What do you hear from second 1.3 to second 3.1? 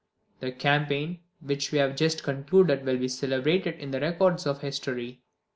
which we have just concluded will be